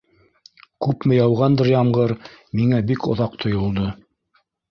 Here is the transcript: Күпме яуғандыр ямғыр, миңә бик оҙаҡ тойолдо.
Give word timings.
Күпме 0.85 1.17
яуғандыр 1.19 1.69
ямғыр, 1.73 2.15
миңә 2.61 2.81
бик 2.89 3.07
оҙаҡ 3.13 3.39
тойолдо. 3.45 3.87